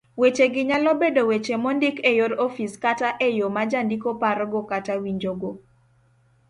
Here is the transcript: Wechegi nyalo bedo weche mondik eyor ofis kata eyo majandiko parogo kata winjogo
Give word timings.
Wechegi 0.21 0.61
nyalo 0.69 0.91
bedo 1.01 1.21
weche 1.29 1.55
mondik 1.63 1.97
eyor 2.11 2.31
ofis 2.45 2.73
kata 2.83 3.09
eyo 3.27 3.45
majandiko 3.57 4.09
parogo 4.21 4.59
kata 4.71 4.93
winjogo 5.01 5.49